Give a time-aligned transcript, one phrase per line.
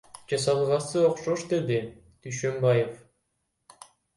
[0.31, 3.01] Жасалгасы окшош,— деди Дүйшөбаев.